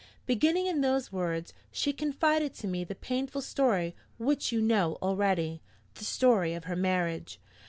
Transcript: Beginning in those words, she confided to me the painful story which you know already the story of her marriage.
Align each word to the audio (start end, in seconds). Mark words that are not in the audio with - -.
Beginning 0.25 0.65
in 0.65 0.81
those 0.81 1.11
words, 1.11 1.53
she 1.71 1.93
confided 1.93 2.55
to 2.55 2.67
me 2.67 2.83
the 2.83 2.95
painful 2.95 3.41
story 3.41 3.95
which 4.17 4.51
you 4.51 4.59
know 4.59 4.95
already 4.99 5.61
the 5.93 6.05
story 6.05 6.55
of 6.55 6.63
her 6.63 6.75
marriage. 6.75 7.39